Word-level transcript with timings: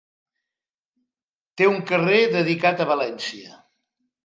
Té 1.61 1.67
un 1.73 1.77
carrer 1.91 2.23
dedicat 2.39 2.81
a 2.87 2.91
València. 2.95 3.57